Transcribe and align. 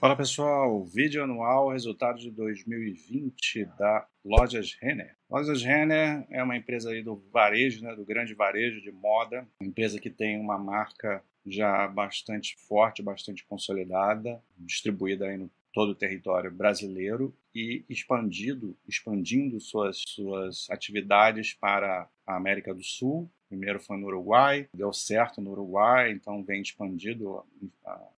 Fala 0.00 0.14
pessoal, 0.14 0.84
vídeo 0.84 1.24
anual, 1.24 1.70
resultado 1.70 2.20
de 2.20 2.30
2020 2.30 3.64
da 3.76 4.06
Lojas 4.24 4.78
Renner. 4.80 5.16
Lojas 5.28 5.60
Renner 5.64 6.24
é 6.30 6.40
uma 6.40 6.56
empresa 6.56 6.90
aí 6.90 7.02
do 7.02 7.16
varejo, 7.32 7.82
né, 7.82 7.96
do 7.96 8.04
grande 8.04 8.32
varejo 8.32 8.80
de 8.80 8.92
moda, 8.92 9.44
uma 9.60 9.68
empresa 9.68 9.98
que 9.98 10.08
tem 10.08 10.38
uma 10.38 10.56
marca 10.56 11.20
já 11.44 11.88
bastante 11.88 12.56
forte, 12.68 13.02
bastante 13.02 13.44
consolidada, 13.44 14.40
distribuída 14.56 15.26
aí 15.26 15.36
no 15.36 15.50
todo 15.72 15.90
o 15.90 15.96
território 15.96 16.52
brasileiro 16.52 17.36
e 17.52 17.84
expandido, 17.88 18.76
expandindo 18.86 19.58
suas, 19.58 20.00
suas 20.06 20.70
atividades 20.70 21.54
para 21.54 22.08
a 22.24 22.36
América 22.36 22.72
do 22.72 22.84
Sul. 22.84 23.28
Primeiro 23.48 23.80
foi 23.80 23.96
no 23.96 24.06
Uruguai, 24.06 24.68
deu 24.72 24.92
certo 24.92 25.40
no 25.40 25.50
Uruguai, 25.50 26.12
então 26.12 26.44
vem 26.44 26.62
expandido 26.62 27.30
o 27.30 27.44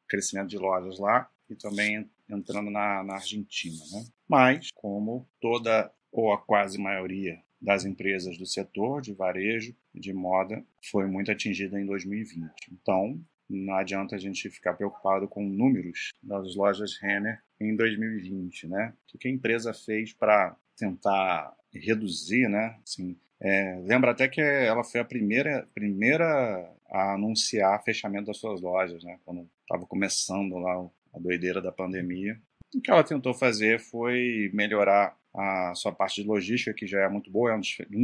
crescimento 0.10 0.50
de 0.50 0.58
lojas 0.58 1.00
lá 1.00 1.30
e 1.50 1.56
também 1.56 2.10
entrando 2.30 2.70
na, 2.70 3.04
na 3.04 3.16
Argentina. 3.16 3.78
Né? 3.92 4.06
Mas, 4.28 4.70
como 4.74 5.28
toda 5.42 5.92
ou 6.12 6.34
a 6.34 6.38
quase 6.38 6.78
maioria 6.78 7.40
das 7.62 7.86
empresas 7.86 8.38
do 8.38 8.46
setor 8.46 9.02
de 9.02 9.14
varejo 9.14 9.76
de 9.94 10.14
moda 10.14 10.64
foi 10.90 11.06
muito 11.08 11.32
atingida 11.32 11.80
em 11.80 11.86
2020. 11.86 12.50
Então, 12.72 13.20
não 13.50 13.76
adianta 13.76 14.16
a 14.16 14.20
gente 14.20 14.50
ficar 14.50 14.74
preocupado 14.76 15.28
com 15.28 15.44
números 15.44 16.12
das 16.22 16.56
lojas 16.56 16.98
Renner 17.02 17.42
em 17.60 17.76
2020, 17.76 18.68
né? 18.68 18.94
O 19.14 19.18
que 19.18 19.28
a 19.28 19.32
empresa 19.32 19.74
fez 19.74 20.14
para 20.14 20.56
tentar 20.78 21.54
reduzir, 21.74 22.48
né? 22.48 22.80
Assim, 22.84 23.18
é, 23.42 23.82
lembra 23.86 24.12
até 24.12 24.28
que 24.28 24.42
ela 24.42 24.84
foi 24.84 25.02
a 25.02 25.06
primeira, 25.06 25.68
primeira 25.74 26.72
a 26.90 27.14
anunciar 27.14 27.84
fechamento 27.84 28.28
das 28.28 28.38
suas 28.38 28.62
lojas, 28.62 29.04
né? 29.04 29.20
Quando 29.26 29.50
estava 29.62 29.86
começando 29.86 30.58
lá 30.58 30.90
a 31.20 31.22
doideira 31.22 31.62
da 31.62 31.72
pandemia. 31.72 32.40
O 32.76 32.82
que 32.82 32.90
ela 32.90 33.04
tentou 33.04 33.34
fazer 33.34 33.80
foi 33.80 34.50
melhorar 34.54 35.18
a 35.36 35.74
sua 35.76 35.92
parte 35.92 36.22
de 36.22 36.28
logística, 36.28 36.74
que 36.74 36.88
já 36.88 37.02
é 37.02 37.10
muito 37.10 37.32
boa, 37.32 37.52
é 37.52 37.56
um 37.56 37.60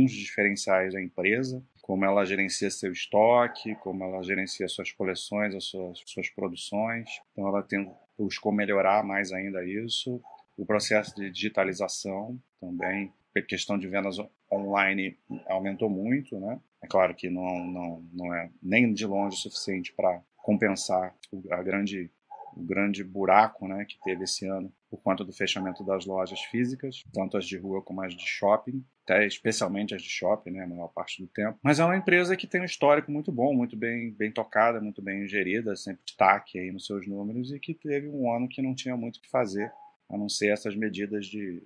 dos 0.06 0.12
diferenciais 0.12 0.94
da 0.94 1.02
empresa, 1.02 1.64
como 1.82 2.06
ela 2.06 2.26
gerencia 2.26 2.70
seu 2.70 2.92
estoque, 2.92 3.76
como 3.76 4.04
ela 4.04 4.24
gerencia 4.24 4.68
suas 4.68 4.92
coleções, 4.92 5.54
as 5.56 5.66
suas, 5.66 6.02
suas 6.06 6.30
produções. 6.30 7.10
Então 7.32 7.48
ela 7.48 7.64
tem, 7.64 7.92
buscou 8.18 8.52
melhorar 8.52 9.04
mais 9.04 9.32
ainda 9.32 9.64
isso. 9.66 10.22
O 10.58 10.66
processo 10.66 11.16
de 11.16 11.30
digitalização 11.30 12.40
também, 12.60 13.12
a 13.36 13.42
questão 13.42 13.78
de 13.78 13.88
vendas 13.88 14.18
online 14.52 15.18
aumentou 15.48 15.90
muito, 15.90 16.40
né? 16.40 16.60
É 16.82 16.88
claro 16.88 17.14
que 17.14 17.30
não, 17.30 17.66
não, 17.66 18.10
não 18.14 18.34
é 18.34 18.50
nem 18.62 18.94
de 18.94 19.06
longe 19.06 19.36
o 19.36 19.40
suficiente 19.40 19.92
para 19.94 20.22
compensar 20.38 21.14
a 21.52 21.64
grande 21.64 22.10
o 22.56 22.64
grande 22.64 23.04
buraco 23.04 23.68
né, 23.68 23.86
que 23.86 24.00
teve 24.04 24.24
esse 24.24 24.48
ano 24.48 24.72
por 24.90 25.02
conta 25.02 25.24
do 25.24 25.34
fechamento 25.34 25.84
das 25.84 26.06
lojas 26.06 26.40
físicas, 26.46 27.04
tanto 27.14 27.38
as 27.38 27.46
de 27.46 27.58
rua 27.58 27.82
como 27.82 28.02
as 28.02 28.16
de 28.16 28.26
shopping, 28.26 28.84
até 29.04 29.26
especialmente 29.26 29.94
as 29.94 30.02
de 30.02 30.10
shopping, 30.10 30.52
né, 30.52 30.64
a 30.64 30.68
maior 30.68 30.88
parte 30.88 31.22
do 31.22 31.28
tempo. 31.28 31.60
Mas 31.62 31.80
é 31.80 31.86
uma 31.86 31.98
empresa 31.98 32.36
que 32.38 32.48
tem 32.48 32.62
um 32.62 32.66
histórico 32.66 33.12
muito 33.12 33.32
bom, 33.32 33.54
muito 33.54 33.76
bem, 33.76 34.12
bem 34.12 34.32
tocada, 34.32 34.80
muito 34.80 35.02
bem 35.02 35.28
gerida, 35.28 35.76
sempre 35.76 36.02
destaque 36.06 36.58
aí 36.58 36.72
nos 36.72 36.86
seus 36.86 37.06
números 37.08 37.52
e 37.52 37.60
que 37.60 37.74
teve 37.74 38.08
um 38.08 38.32
ano 38.34 38.48
que 38.48 38.62
não 38.62 38.74
tinha 38.74 38.96
muito 38.96 39.18
o 39.18 39.22
que 39.22 39.30
fazer 39.30 39.72
a 40.10 40.18
não 40.18 40.30
ser 40.30 40.48
essas 40.52 40.76
medidas 40.76 41.26
de 41.26 41.64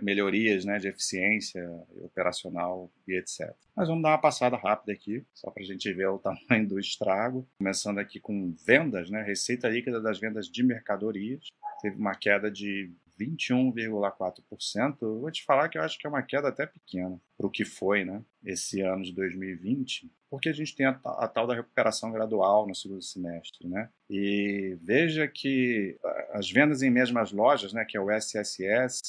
melhorias 0.00 0.64
né, 0.64 0.78
de 0.78 0.88
eficiência 0.88 1.68
operacional 2.02 2.90
e 3.06 3.18
etc. 3.18 3.54
Mas 3.76 3.88
vamos 3.88 4.02
dar 4.02 4.10
uma 4.10 4.20
passada 4.20 4.56
rápida 4.56 4.92
aqui, 4.92 5.24
só 5.34 5.50
para 5.50 5.62
a 5.62 5.66
gente 5.66 5.92
ver 5.92 6.08
o 6.08 6.18
tamanho 6.20 6.68
do 6.68 6.78
estrago. 6.78 7.46
Começando 7.58 7.98
aqui 7.98 8.18
com 8.18 8.54
vendas, 8.66 9.10
né, 9.10 9.22
receita 9.22 9.68
líquida 9.68 10.00
das 10.00 10.18
vendas 10.18 10.46
de 10.46 10.62
mercadorias. 10.62 11.48
Teve 11.82 11.96
uma 11.96 12.14
queda 12.14 12.50
de 12.50 12.90
21,4%. 13.18 14.98
Vou 15.00 15.30
te 15.30 15.44
falar 15.44 15.68
que 15.68 15.78
eu 15.78 15.82
acho 15.82 15.98
que 15.98 16.06
é 16.06 16.10
uma 16.10 16.22
queda 16.22 16.48
até 16.48 16.66
pequena 16.66 17.20
para 17.36 17.46
o 17.46 17.50
que 17.50 17.64
foi 17.64 18.04
né, 18.04 18.22
esse 18.44 18.80
ano 18.80 19.02
de 19.02 19.12
2020 19.12 20.10
porque 20.30 20.48
a 20.48 20.52
gente 20.52 20.74
tem 20.74 20.86
a, 20.86 21.00
a, 21.04 21.28
tal 21.28 21.46
da 21.46 21.54
recuperação 21.54 22.12
gradual 22.12 22.66
no 22.66 22.74
segundo 22.74 23.02
semestre, 23.02 23.66
né? 23.66 23.88
E 24.10 24.76
veja 24.82 25.26
que 25.26 25.98
as 26.32 26.50
vendas 26.50 26.82
em 26.82 26.90
mesmas 26.90 27.32
lojas, 27.32 27.72
né, 27.72 27.84
que 27.84 27.96
é 27.96 28.00
o 28.00 28.10
SSS, 28.10 29.00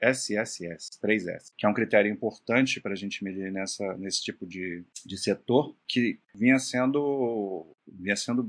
SSS, 0.00 0.98
3S, 1.02 1.52
que 1.56 1.66
é 1.66 1.68
um 1.68 1.74
critério 1.74 2.10
importante 2.10 2.80
para 2.80 2.92
a 2.92 2.96
gente 2.96 3.22
medir 3.24 3.50
nessa, 3.52 3.96
nesse 3.96 4.22
tipo 4.22 4.46
de, 4.46 4.84
de 5.04 5.18
setor, 5.18 5.74
que 5.86 6.18
vinha 6.34 6.58
sendo, 6.58 7.71
vinha 7.98 8.16
sendo 8.16 8.42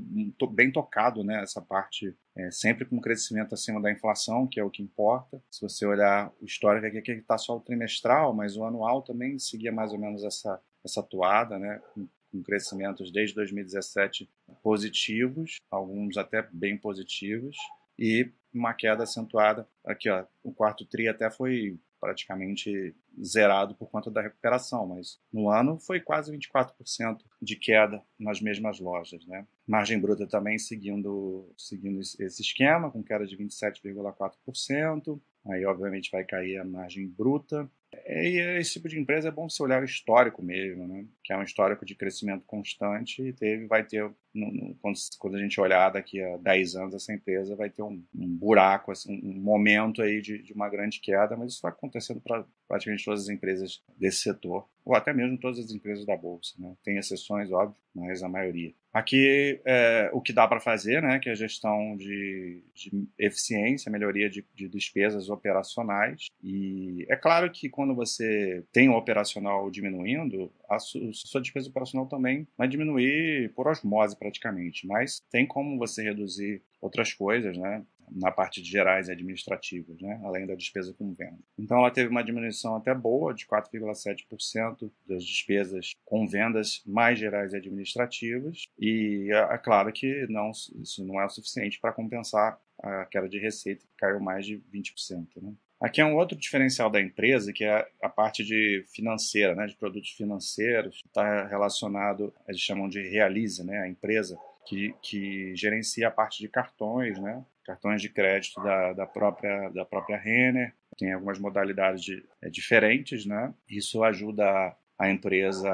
bem 0.50 0.70
tocado, 0.70 1.22
né, 1.22 1.42
essa 1.42 1.60
parte 1.60 2.16
é, 2.36 2.50
sempre 2.50 2.84
com 2.84 3.00
crescimento 3.00 3.54
acima 3.54 3.80
da 3.80 3.90
inflação, 3.90 4.46
que 4.46 4.58
é 4.58 4.64
o 4.64 4.70
que 4.70 4.82
importa. 4.82 5.42
Se 5.50 5.60
você 5.60 5.86
olhar 5.86 6.32
o 6.40 6.44
histórico 6.44 6.86
aqui, 6.86 7.00
que 7.02 7.12
está 7.12 7.38
só 7.38 7.56
o 7.56 7.60
trimestral, 7.60 8.34
mas 8.34 8.56
o 8.56 8.64
anual 8.64 9.02
também 9.02 9.38
seguia 9.38 9.72
mais 9.72 9.92
ou 9.92 9.98
menos 9.98 10.24
essa, 10.24 10.60
essa 10.84 11.02
toada, 11.02 11.58
né, 11.58 11.80
com, 11.94 12.08
com 12.32 12.42
crescimentos 12.42 13.12
desde 13.12 13.34
2017 13.34 14.28
positivos, 14.62 15.56
alguns 15.70 16.16
até 16.16 16.46
bem 16.52 16.76
positivos, 16.76 17.56
e 17.98 18.32
uma 18.52 18.74
queda 18.74 19.04
acentuada. 19.04 19.68
Aqui, 19.84 20.08
ó, 20.08 20.24
o 20.42 20.52
quarto 20.52 20.84
TRI 20.84 21.08
até 21.08 21.30
foi 21.30 21.78
praticamente 22.04 22.94
zerado 23.22 23.74
por 23.74 23.88
conta 23.88 24.10
da 24.10 24.20
recuperação, 24.20 24.86
mas 24.86 25.18
no 25.32 25.48
ano 25.48 25.78
foi 25.78 26.00
quase 26.00 26.30
24% 26.36 27.22
de 27.40 27.56
queda 27.56 28.02
nas 28.20 28.42
mesmas 28.42 28.78
lojas, 28.78 29.26
né? 29.26 29.46
Margem 29.66 29.98
bruta 29.98 30.26
também 30.26 30.58
seguindo, 30.58 31.50
seguindo 31.56 31.98
esse 32.00 32.42
esquema, 32.42 32.90
com 32.90 33.02
queda 33.02 33.26
de 33.26 33.38
27,4%. 33.38 35.18
Aí, 35.46 35.64
obviamente, 35.64 36.10
vai 36.10 36.24
cair 36.24 36.58
a 36.58 36.64
margem 36.64 37.08
bruta. 37.08 37.70
E 38.06 38.58
esse 38.58 38.74
tipo 38.74 38.88
de 38.88 38.98
empresa 38.98 39.28
é 39.28 39.30
bom 39.30 39.48
você 39.48 39.62
olhar 39.62 39.82
o 39.82 39.84
histórico 39.84 40.42
mesmo, 40.42 40.86
né? 40.86 41.04
Que 41.22 41.32
é 41.32 41.36
um 41.36 41.42
histórico 41.42 41.84
de 41.84 41.94
crescimento 41.94 42.44
constante 42.46 43.22
e 43.22 43.32
teve, 43.32 43.66
vai 43.66 43.84
ter, 43.84 44.02
no, 44.34 44.52
no, 44.52 44.74
quando, 44.76 44.96
quando, 45.18 45.36
a 45.36 45.40
gente 45.40 45.60
olhar 45.60 45.90
daqui 45.90 46.22
a 46.22 46.36
10 46.36 46.76
anos, 46.76 46.94
essa 46.94 47.12
empresa 47.12 47.56
vai 47.56 47.70
ter 47.70 47.82
um, 47.82 48.02
um 48.14 48.36
buraco, 48.36 48.92
assim, 48.92 49.20
um 49.22 49.40
momento 49.40 50.02
aí 50.02 50.20
de, 50.20 50.42
de, 50.42 50.52
uma 50.52 50.68
grande 50.68 51.00
queda, 51.00 51.36
mas 51.36 51.48
isso 51.48 51.58
está 51.58 51.68
acontecendo 51.68 52.20
para 52.20 52.44
praticamente 52.68 53.04
todas 53.04 53.22
as 53.22 53.28
empresas 53.28 53.82
desse 53.96 54.22
setor, 54.22 54.68
ou 54.84 54.94
até 54.94 55.12
mesmo 55.12 55.38
todas 55.38 55.58
as 55.58 55.70
empresas 55.70 56.04
da 56.04 56.16
Bolsa, 56.16 56.54
né? 56.58 56.74
Tem 56.82 56.96
exceções, 56.96 57.50
óbvio, 57.52 57.76
mas 57.94 58.22
a 58.22 58.28
maioria. 58.28 58.74
Aqui, 58.94 59.60
é, 59.64 60.08
o 60.12 60.20
que 60.20 60.32
dá 60.32 60.46
para 60.46 60.60
fazer, 60.60 61.02
né, 61.02 61.18
que 61.18 61.28
é 61.28 61.32
a 61.32 61.34
gestão 61.34 61.96
de, 61.96 62.62
de 62.72 63.08
eficiência, 63.18 63.90
melhoria 63.90 64.30
de, 64.30 64.46
de, 64.54 64.68
despesas 64.68 65.28
operacionais. 65.28 66.26
E 66.40 67.04
é 67.08 67.16
claro 67.16 67.50
que 67.50 67.68
você 67.92 68.64
tem 68.72 68.88
o 68.88 68.96
operacional 68.96 69.68
diminuindo, 69.68 70.52
a 70.70 70.78
sua 70.78 71.40
despesa 71.40 71.68
operacional 71.68 72.06
também 72.06 72.46
vai 72.56 72.68
diminuir 72.68 73.52
por 73.54 73.66
osmose 73.66 74.16
praticamente. 74.16 74.86
Mas 74.86 75.20
tem 75.28 75.44
como 75.44 75.76
você 75.76 76.04
reduzir 76.04 76.62
outras 76.80 77.12
coisas, 77.12 77.58
né? 77.58 77.84
na 78.10 78.30
parte 78.30 78.62
de 78.62 78.70
gerais 78.70 79.08
e 79.08 79.12
administrativas, 79.12 80.00
né? 80.00 80.20
além 80.24 80.46
da 80.46 80.54
despesa 80.54 80.94
com 80.94 81.14
venda. 81.14 81.38
Então, 81.58 81.78
ela 81.78 81.90
teve 81.90 82.08
uma 82.08 82.22
diminuição 82.22 82.76
até 82.76 82.94
boa, 82.94 83.34
de 83.34 83.46
4,7% 83.46 84.90
das 85.06 85.24
despesas 85.24 85.92
com 86.04 86.26
vendas 86.26 86.82
mais 86.86 87.18
gerais 87.18 87.52
e 87.52 87.56
administrativas, 87.56 88.64
e 88.78 89.28
é, 89.32 89.54
é 89.54 89.58
claro 89.58 89.92
que 89.92 90.26
não, 90.28 90.50
isso 90.50 91.04
não 91.04 91.20
é 91.20 91.24
o 91.24 91.30
suficiente 91.30 91.80
para 91.80 91.92
compensar 91.92 92.58
a 92.82 93.06
queda 93.06 93.28
de 93.28 93.38
receita, 93.38 93.86
que 93.86 93.96
caiu 93.96 94.20
mais 94.20 94.44
de 94.44 94.60
20%. 94.72 95.26
Né? 95.42 95.54
Aqui 95.84 96.00
é 96.00 96.04
um 96.06 96.16
outro 96.16 96.34
diferencial 96.34 96.88
da 96.88 96.98
empresa, 96.98 97.52
que 97.52 97.62
é 97.62 97.86
a 98.02 98.08
parte 98.08 98.42
de 98.42 98.82
financeira, 98.88 99.54
né, 99.54 99.66
de 99.66 99.76
produtos 99.76 100.12
financeiros, 100.12 101.02
está 101.04 101.46
relacionado, 101.46 102.32
eles 102.48 102.62
chamam 102.62 102.88
de 102.88 103.06
realize, 103.06 103.62
né, 103.62 103.80
a 103.80 103.86
empresa, 103.86 104.34
que, 104.66 104.94
que 105.02 105.54
gerencia 105.54 106.08
a 106.08 106.10
parte 106.10 106.38
de 106.38 106.48
cartões, 106.48 107.18
né, 107.18 107.44
cartões 107.66 108.00
de 108.00 108.08
crédito 108.08 108.62
da, 108.62 108.94
da, 108.94 109.06
própria, 109.06 109.68
da 109.68 109.84
própria 109.84 110.16
Renner, 110.16 110.72
tem 110.96 111.12
algumas 111.12 111.38
modalidades 111.38 112.02
de, 112.02 112.24
é, 112.40 112.48
diferentes, 112.48 113.26
né? 113.26 113.52
Isso 113.68 114.02
ajuda 114.02 114.74
a, 114.98 115.10
empresa 115.10 115.68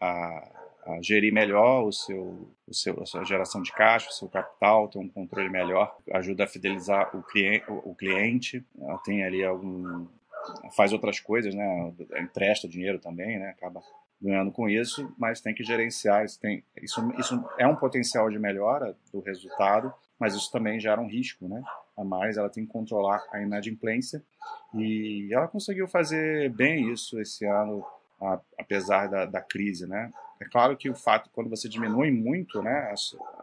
a, 0.00 0.59
a, 0.86 1.00
gerir 1.02 1.32
melhor 1.32 1.84
o 1.84 1.92
seu, 1.92 2.48
o 2.66 2.74
seu, 2.74 3.02
a 3.02 3.06
sua 3.06 3.24
geração 3.24 3.62
de 3.62 3.72
caixa, 3.72 4.08
o 4.08 4.12
seu 4.12 4.28
capital, 4.28 4.88
ter 4.88 4.98
um 4.98 5.08
controle 5.08 5.48
melhor, 5.48 5.96
ajuda 6.12 6.44
a 6.44 6.48
fidelizar 6.48 7.14
o 7.16 7.22
cliente, 7.22 7.64
o, 7.68 7.94
cliente 7.94 8.64
tem 9.04 9.24
ali 9.24 9.44
algum 9.44 10.06
faz 10.74 10.92
outras 10.92 11.20
coisas, 11.20 11.54
né? 11.54 11.92
Empresta 12.18 12.68
dinheiro 12.68 12.98
também, 12.98 13.38
né? 13.38 13.50
Acaba 13.50 13.82
ganhando 14.20 14.52
com 14.52 14.68
isso, 14.68 15.12
mas 15.18 15.40
tem 15.40 15.54
que 15.54 15.64
gerenciar. 15.64 16.24
Isso, 16.24 16.38
tem, 16.40 16.64
isso, 16.82 17.00
isso 17.18 17.44
é 17.58 17.66
um 17.66 17.76
potencial 17.76 18.30
de 18.30 18.38
melhora 18.38 18.96
do 19.12 19.20
resultado, 19.20 19.92
mas 20.18 20.34
isso 20.34 20.50
também 20.50 20.78
gera 20.78 21.00
um 21.00 21.08
risco, 21.08 21.48
né? 21.48 21.62
A 21.96 22.04
mais, 22.04 22.36
ela 22.36 22.48
tem 22.48 22.64
que 22.64 22.72
controlar 22.72 23.22
a 23.32 23.40
inadimplência 23.40 24.22
e 24.74 25.28
ela 25.32 25.48
conseguiu 25.48 25.88
fazer 25.88 26.50
bem 26.50 26.90
isso 26.92 27.20
esse 27.20 27.44
ano, 27.44 27.84
apesar 28.58 29.08
da, 29.08 29.26
da 29.26 29.40
crise, 29.40 29.86
né? 29.86 30.12
É 30.40 30.44
claro 30.46 30.76
que 30.76 30.88
o 30.88 30.94
fato, 30.94 31.28
quando 31.30 31.50
você 31.50 31.68
diminui 31.68 32.10
muito, 32.10 32.62
né, 32.62 32.94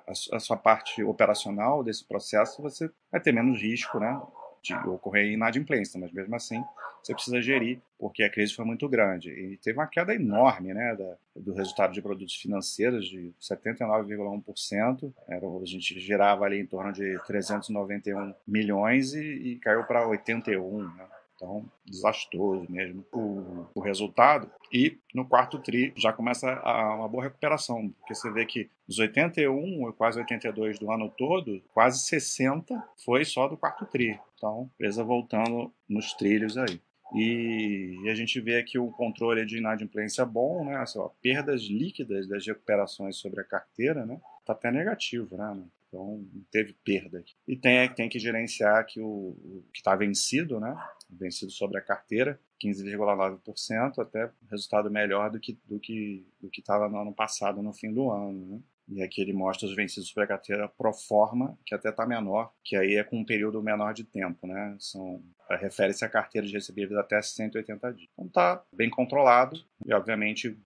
a 0.07 0.39
sua 0.39 0.57
parte 0.57 1.03
operacional 1.03 1.83
desse 1.83 2.03
processo, 2.03 2.61
você 2.61 2.89
vai 3.11 3.21
ter 3.21 3.31
menos 3.31 3.61
risco, 3.61 3.99
né? 3.99 4.19
De 4.63 4.73
ocorrer 4.73 5.31
inadimplência, 5.31 5.99
mas 5.99 6.11
mesmo 6.11 6.35
assim 6.35 6.63
você 7.07 7.13
precisa 7.13 7.41
gerir, 7.41 7.79
porque 7.97 8.21
a 8.23 8.29
crise 8.29 8.53
foi 8.53 8.65
muito 8.65 8.87
grande. 8.89 9.29
E 9.29 9.57
teve 9.57 9.79
uma 9.79 9.87
queda 9.87 10.13
enorme 10.13 10.73
né, 10.73 10.95
da, 10.95 11.15
do 11.35 11.53
resultado 11.53 11.93
de 11.93 12.01
produtos 12.01 12.35
financeiros, 12.35 13.07
de 13.07 13.33
79,1%. 13.41 15.13
a 15.29 15.65
gente 15.65 15.99
girava 15.99 16.45
ali 16.45 16.59
em 16.59 16.65
torno 16.65 16.91
de 16.91 17.17
391 17.25 18.33
milhões 18.45 19.13
e, 19.13 19.21
e 19.21 19.59
caiu 19.59 19.85
para 19.85 20.07
81. 20.07 20.83
Né? 20.83 21.05
Então, 21.37 21.63
desastroso 21.85 22.65
mesmo 22.67 23.05
o, 23.13 23.67
o, 23.75 23.79
resultado. 23.79 24.49
E 24.73 24.97
no 25.13 25.23
quarto 25.23 25.59
TRI 25.59 25.93
já 25.95 26.11
começa 26.11 26.51
a, 26.63 26.95
uma 26.95 27.07
boa 27.07 27.23
recuperação, 27.23 27.89
porque 27.99 28.15
você 28.15 28.31
vê 28.31 28.43
que 28.43 28.69
dos 28.87 28.97
81, 28.97 29.93
quase 29.93 30.17
82 30.17 30.79
do 30.79 30.91
ano 30.91 31.13
todo, 31.15 31.61
quase 31.73 31.99
60 31.99 32.83
foi 33.05 33.23
só 33.23 33.47
do 33.47 33.55
quarto 33.55 33.85
TRI. 33.85 34.19
Então, 34.35 34.69
empresa 34.73 35.03
voltando 35.03 35.71
nos 35.87 36.13
trilhos 36.13 36.57
aí. 36.57 36.81
E, 37.15 38.09
a 38.09 38.15
gente 38.15 38.41
vê 38.41 38.57
aqui 38.57 38.77
o 38.77 38.91
controle 38.91 39.45
de 39.45 39.57
inadimplência 39.57 40.25
bom, 40.25 40.65
né? 40.65 40.77
Assim, 40.77 40.99
ó, 40.99 41.09
perdas 41.21 41.61
líquidas 41.61 42.27
das 42.27 42.45
recuperações 42.45 43.17
sobre 43.17 43.41
a 43.41 43.45
carteira, 43.45 44.05
né? 44.05 44.19
Tá 44.45 44.53
até 44.53 44.71
negativo, 44.71 45.37
né? 45.37 45.63
Então, 45.87 46.17
não 46.33 46.43
teve 46.51 46.73
perda 46.83 47.19
aqui. 47.19 47.33
E 47.47 47.55
tem, 47.55 47.87
tem 47.93 48.09
que 48.09 48.19
gerenciar 48.19 48.77
aqui 48.77 48.99
o, 48.99 49.05
o 49.07 49.63
que 49.71 49.79
está 49.79 49.95
vencido, 49.95 50.59
né? 50.59 50.75
Vencido 51.09 51.51
sobre 51.51 51.77
a 51.77 51.81
carteira, 51.81 52.39
15,9%, 52.63 53.99
até 53.99 54.29
resultado 54.49 54.91
melhor 54.91 55.31
do 55.31 55.39
que 55.39 55.57
do 55.65 55.79
que 55.79 56.27
do 56.39 56.49
que 56.49 56.61
estava 56.61 56.89
no 56.89 56.99
ano 56.99 57.13
passado, 57.13 57.61
no 57.61 57.73
fim 57.73 57.93
do 57.93 58.11
ano, 58.11 58.45
né? 58.45 58.61
E 58.89 59.03
aqui 59.03 59.21
ele 59.21 59.33
mostra 59.33 59.67
os 59.67 59.75
vencidos 59.75 60.07
sobre 60.07 60.23
a 60.23 60.27
carteira 60.27 60.67
pro 60.69 60.93
forma, 60.93 61.57
que 61.65 61.75
até 61.75 61.89
está 61.89 62.05
menor, 62.05 62.53
que 62.63 62.75
aí 62.75 62.95
é 62.95 63.03
com 63.03 63.17
um 63.17 63.25
período 63.25 63.61
menor 63.61 63.93
de 63.93 64.05
tempo, 64.05 64.47
né? 64.47 64.77
São 64.79 65.21
refere-se 65.49 66.05
a 66.05 66.09
carteira 66.09 66.47
de 66.47 66.53
recebíveis 66.53 66.97
até 66.97 67.21
180 67.21 67.93
dias. 67.93 68.09
Então 68.13 68.27
está 68.27 68.63
bem 68.71 68.89
controlado 68.89 69.57
e, 69.85 69.93
obviamente, 69.93 70.57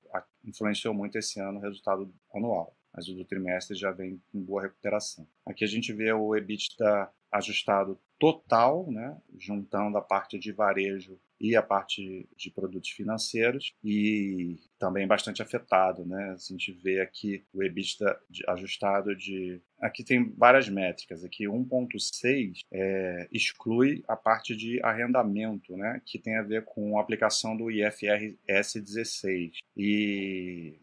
influenciou 0.44 0.94
muito 0.94 1.18
esse 1.18 1.40
ano 1.40 1.60
o 1.60 1.62
resultado 1.62 2.14
anual. 2.34 2.76
Mas 2.94 3.08
o 3.08 3.16
do 3.16 3.26
trimestre 3.26 3.76
já 3.76 3.92
vem 3.92 4.22
com 4.32 4.42
boa 4.42 4.64
recuperação. 4.64 5.28
Aqui 5.46 5.64
a 5.64 5.68
gente 5.68 5.94
vê 5.94 6.12
o 6.12 6.36
EBITDA 6.36 7.10
ajustado 7.32 7.98
total, 8.20 8.92
né, 8.92 9.18
juntando 9.40 9.98
a 9.98 10.02
parte 10.02 10.38
de 10.38 10.52
varejo 10.52 11.20
e 11.40 11.56
a 11.56 11.64
parte 11.64 12.30
de 12.38 12.52
produtos 12.52 12.92
financeiros 12.92 13.74
e 13.84 14.60
também 14.78 15.08
bastante 15.08 15.42
afetado, 15.42 16.06
né? 16.06 16.36
A 16.36 16.36
gente 16.36 16.72
vê 16.72 17.02
aqui 17.02 17.44
o 17.52 17.64
EBITDA 17.64 18.16
ajustado 18.50 19.16
de 19.16 19.60
aqui 19.80 20.04
tem 20.04 20.32
várias 20.38 20.70
métricas, 20.70 21.24
aqui 21.24 21.46
1.6 21.46 22.60
é, 22.72 23.28
exclui 23.32 24.04
a 24.08 24.16
parte 24.16 24.56
de 24.56 24.80
arrendamento, 24.84 25.76
né, 25.76 26.00
que 26.06 26.20
tem 26.20 26.38
a 26.38 26.44
ver 26.44 26.64
com 26.64 27.00
a 27.00 27.02
aplicação 27.02 27.58
do 27.58 27.72
IFRS 27.72 28.80
16 28.80 29.58
e 29.76 30.80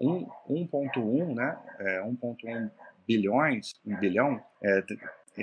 1.1, 0.00 1.32
né, 1.32 1.56
é, 1.78 2.02
1.1 2.02 2.70
bilhões, 3.06 3.74
um 3.86 3.96
bilhão, 4.00 4.42
é, 4.60 4.82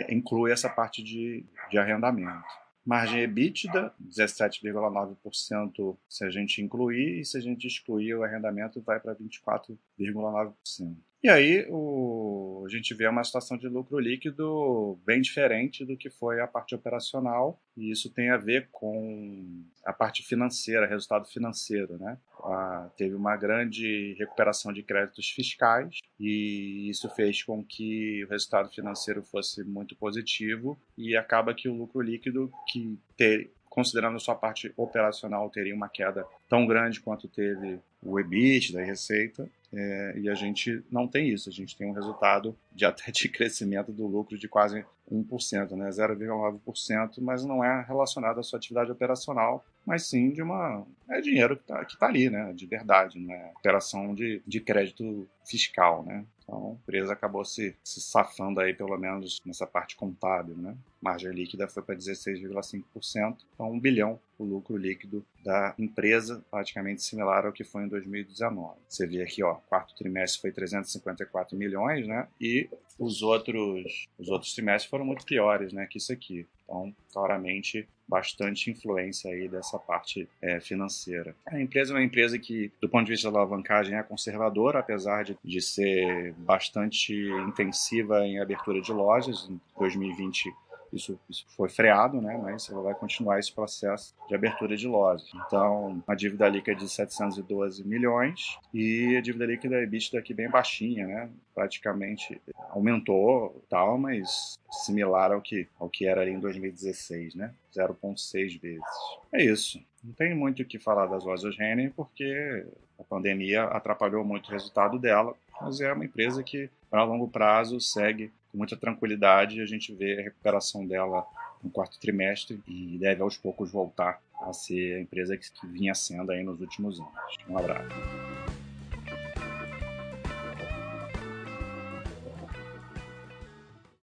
inclui 0.09 0.51
essa 0.51 0.69
parte 0.69 1.03
de, 1.03 1.45
de 1.69 1.77
arrendamento. 1.77 2.43
Margem 2.85 3.21
EBITDA, 3.21 3.93
17,9% 4.01 5.97
se 6.07 6.25
a 6.25 6.29
gente 6.29 6.61
incluir, 6.61 7.19
e 7.19 7.25
se 7.25 7.37
a 7.37 7.41
gente 7.41 7.67
excluir 7.67 8.15
o 8.15 8.23
arrendamento, 8.23 8.81
vai 8.81 8.99
para 8.99 9.15
24,9%. 9.15 10.95
E 11.21 11.27
aí 11.27 11.67
o, 11.69 12.63
a 12.65 12.69
gente 12.69 12.93
vê 12.93 13.05
uma 13.05 13.25
situação 13.25 13.57
de 13.57 13.67
lucro 13.67 13.99
líquido 13.99 14.97
bem 15.05 15.19
diferente 15.19 15.83
do 15.83 15.97
que 15.97 16.09
foi 16.09 16.39
a 16.39 16.47
parte 16.47 16.73
operacional, 16.73 17.59
e 17.75 17.91
isso 17.91 18.09
tem 18.09 18.29
a 18.29 18.37
ver 18.37 18.69
com 18.71 19.63
a 19.83 19.91
parte 19.91 20.23
financeira, 20.23 20.87
resultado 20.87 21.27
financeiro. 21.27 21.97
Né? 21.97 22.17
A, 22.41 22.89
teve 22.95 23.15
uma 23.15 23.35
grande 23.35 24.15
recuperação 24.17 24.71
de 24.71 24.81
créditos 24.81 25.29
fiscais, 25.29 25.97
e 26.17 26.89
isso 26.89 27.09
fez 27.09 27.43
com 27.43 27.61
que 27.65 28.23
o 28.23 28.29
resultado 28.29 28.69
financeiro 28.69 29.21
fosse 29.21 29.61
muito 29.65 29.97
positivo, 29.97 30.79
e 30.97 31.17
acaba 31.17 31.53
que 31.53 31.67
o 31.67 31.73
lucro 31.73 31.99
líquido, 31.99 32.49
que 32.65 32.97
ter, 33.17 33.51
considerando 33.69 34.15
a 34.15 34.19
sua 34.19 34.35
parte 34.35 34.71
operacional, 34.77 35.49
teria 35.49 35.75
uma 35.75 35.89
queda 35.89 36.25
tão 36.47 36.65
grande 36.65 37.01
quanto 37.01 37.27
teve 37.27 37.77
o 38.01 38.17
EBIT 38.17 38.71
da 38.71 38.81
receita, 38.81 39.49
é, 39.71 40.13
e 40.17 40.29
a 40.29 40.33
gente 40.33 40.83
não 40.89 41.07
tem 41.07 41.29
isso, 41.29 41.47
a 41.47 41.51
gente 41.51 41.77
tem 41.77 41.87
um 41.87 41.93
resultado 41.93 42.57
de 42.73 42.85
até 42.85 43.11
de 43.11 43.29
crescimento 43.29 43.91
do 43.91 44.07
lucro 44.07 44.37
de 44.37 44.47
quase 44.47 44.83
1%, 45.11 45.71
né, 45.75 45.89
0,9%, 45.89 47.21
mas 47.21 47.45
não 47.45 47.63
é 47.63 47.83
relacionado 47.87 48.39
à 48.39 48.43
sua 48.43 48.57
atividade 48.57 48.91
operacional, 48.91 49.65
mas 49.85 50.07
sim 50.07 50.31
de 50.31 50.41
uma. 50.41 50.85
É 51.09 51.21
dinheiro 51.21 51.55
que 51.55 51.63
está 51.63 51.85
tá 51.99 52.07
ali, 52.07 52.29
né, 52.29 52.51
de 52.53 52.65
verdade, 52.65 53.19
não 53.19 53.33
é 53.33 53.51
operação 53.57 54.13
de, 54.13 54.41
de 54.45 54.59
crédito 54.59 55.27
fiscal. 55.45 56.03
Né? 56.03 56.25
Então, 56.49 56.71
a 56.71 56.73
empresa 56.73 57.13
acabou 57.13 57.45
se, 57.45 57.75
se 57.83 58.01
safando 58.01 58.59
aí, 58.59 58.73
pelo 58.73 58.97
menos 58.97 59.39
nessa 59.45 59.67
parte 59.67 59.95
contábil, 59.95 60.57
né? 60.57 60.75
Margem 60.99 61.31
líquida 61.31 61.67
foi 61.67 61.83
para 61.83 61.95
16,5%, 61.95 63.37
então 63.53 63.71
um 63.71 63.79
bilhão 63.79 64.19
o 64.37 64.43
lucro 64.43 64.77
líquido 64.77 65.23
da 65.43 65.75
empresa, 65.77 66.43
praticamente 66.49 67.03
similar 67.03 67.45
ao 67.45 67.51
que 67.51 67.63
foi 67.63 67.83
em 67.83 67.87
2019. 67.87 68.79
Você 68.87 69.05
vê 69.05 69.21
aqui, 69.21 69.43
ó, 69.43 69.55
quarto 69.55 69.93
trimestre 69.95 70.41
foi 70.41 70.51
354 70.51 71.57
milhões, 71.57 72.07
né? 72.07 72.27
E 72.39 72.69
os 72.97 73.21
outros, 73.21 74.07
os 74.17 74.29
outros 74.29 74.53
trimestres 74.53 74.89
foram 74.89 75.05
muito 75.05 75.25
piores, 75.25 75.73
né, 75.73 75.85
que 75.87 75.97
isso 75.97 76.11
aqui. 76.11 76.47
Então, 76.63 76.93
claramente, 77.11 77.87
bastante 78.09 78.71
influência 78.71 79.31
aí 79.31 79.47
dessa 79.47 79.77
parte 79.77 80.27
é, 80.41 80.59
financeira. 80.59 81.35
A 81.45 81.61
empresa 81.61 81.93
é 81.93 81.95
uma 81.95 82.03
empresa 82.03 82.39
que, 82.39 82.71
do 82.81 82.89
ponto 82.89 83.05
de 83.05 83.11
vista 83.11 83.31
da 83.31 83.39
alavancagem, 83.39 83.95
é 83.95 84.03
conservadora, 84.03 84.79
apesar 84.79 85.23
de, 85.23 85.37
de 85.43 85.61
ser 85.61 86.33
bastante 86.37 87.13
intensiva 87.47 88.25
em 88.25 88.39
abertura 88.39 88.81
de 88.81 88.91
lojas. 88.91 89.47
Em 89.49 89.59
2020 89.77 90.51
isso, 90.91 91.19
isso 91.29 91.45
foi 91.55 91.69
freado, 91.69 92.21
né? 92.21 92.39
Mas 92.41 92.69
ela 92.69 92.81
vai 92.81 92.93
continuar 92.93 93.39
esse 93.39 93.51
processo 93.51 94.15
de 94.27 94.35
abertura 94.35 94.75
de 94.75 94.87
lojas. 94.87 95.29
Então, 95.45 96.03
a 96.07 96.15
dívida 96.15 96.47
líquida 96.47 96.71
é 96.71 96.75
de 96.75 96.89
712 96.89 97.83
milhões 97.87 98.57
e 98.73 99.15
a 99.15 99.21
dívida 99.21 99.45
líquida 99.45 99.81
EBITDA 99.81 100.19
aqui 100.19 100.33
bem 100.33 100.49
baixinha, 100.49 101.07
né? 101.07 101.29
Praticamente 101.53 102.41
aumentou, 102.69 103.63
tal, 103.69 103.97
mas 103.97 104.57
similar 104.71 105.31
ao 105.31 105.41
que 105.41 105.67
ao 105.79 105.89
que 105.89 106.05
era 106.05 106.21
ali 106.21 106.31
em 106.31 106.39
2016, 106.39 107.35
né? 107.35 107.53
0,6 107.75 108.59
vezes. 108.59 108.83
É 109.31 109.43
isso. 109.43 109.81
Não 110.03 110.13
tem 110.13 110.33
muito 110.33 110.61
o 110.61 110.65
que 110.65 110.79
falar 110.79 111.07
das 111.07 111.25
lojas 111.25 111.57
Renner 111.57 111.91
porque 111.95 112.65
a 112.97 113.03
pandemia 113.03 113.63
atrapalhou 113.63 114.23
muito 114.23 114.47
o 114.47 114.51
resultado 114.51 114.97
dela, 114.97 115.35
mas 115.61 115.81
é 115.81 115.91
uma 115.91 116.05
empresa 116.05 116.41
que, 116.43 116.69
para 116.89 117.03
longo 117.03 117.27
prazo, 117.27 117.79
segue 117.79 118.31
com 118.51 118.57
muita 118.57 118.75
tranquilidade. 118.75 119.61
A 119.61 119.65
gente 119.65 119.93
vê 119.93 120.19
a 120.19 120.23
recuperação 120.23 120.85
dela 120.85 121.25
no 121.63 121.69
quarto 121.69 121.99
trimestre 121.99 122.61
e 122.67 122.97
deve 122.97 123.21
aos 123.21 123.37
poucos 123.37 123.71
voltar 123.71 124.21
a 124.41 124.53
ser 124.53 124.95
a 124.95 125.01
empresa 125.01 125.37
que 125.37 125.67
vinha 125.67 125.93
sendo 125.93 126.31
aí 126.31 126.43
nos 126.43 126.61
últimos 126.61 126.99
anos. 126.99 127.35
Um 127.47 127.57
abraço. 127.57 128.48